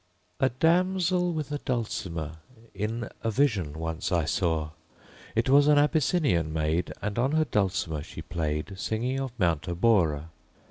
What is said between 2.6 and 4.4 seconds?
In a vision once I